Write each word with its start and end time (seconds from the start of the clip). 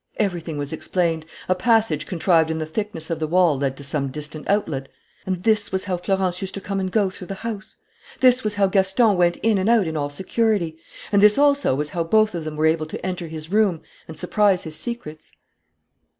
Everything 0.17 0.57
was 0.57 0.73
explained. 0.73 1.27
A 1.47 1.53
passage 1.53 2.07
contrived 2.07 2.49
in 2.49 2.57
the 2.57 2.65
thickness 2.65 3.11
of 3.11 3.19
the 3.19 3.27
wall 3.27 3.59
led 3.59 3.77
to 3.77 3.83
some 3.83 4.07
distant 4.07 4.49
outlet. 4.49 4.87
And 5.27 5.37
this 5.43 5.71
was 5.71 5.83
how 5.83 5.97
Florence 5.97 6.41
used 6.41 6.55
to 6.55 6.59
come 6.59 6.79
and 6.79 6.91
go 6.91 7.11
through 7.11 7.27
the 7.27 7.35
house; 7.45 7.75
this 8.19 8.43
was 8.43 8.55
how 8.55 8.65
Gaston 8.65 9.15
went 9.15 9.37
in 9.43 9.59
and 9.59 9.69
out 9.69 9.85
in 9.85 9.95
all 9.95 10.09
security; 10.09 10.75
and 11.11 11.21
this 11.21 11.37
also 11.37 11.75
was 11.75 11.89
how 11.89 12.03
both 12.03 12.33
of 12.33 12.45
them 12.45 12.55
were 12.55 12.65
able 12.65 12.87
to 12.87 13.05
enter 13.05 13.27
his 13.27 13.51
room 13.51 13.81
and 14.07 14.17
surprise 14.17 14.63
his 14.63 14.75
secrets. 14.75 15.33